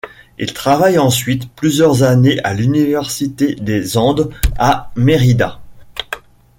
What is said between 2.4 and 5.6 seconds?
à l'Université des Andes à Mérida.